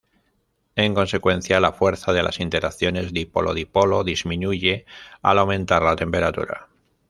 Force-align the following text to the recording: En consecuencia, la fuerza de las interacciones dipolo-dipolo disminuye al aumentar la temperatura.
En 0.75 0.95
consecuencia, 0.95 1.59
la 1.59 1.73
fuerza 1.73 2.11
de 2.11 2.23
las 2.23 2.39
interacciones 2.39 3.13
dipolo-dipolo 3.13 4.03
disminuye 4.03 4.87
al 5.21 5.37
aumentar 5.37 5.83
la 5.83 5.95
temperatura. 5.95 6.69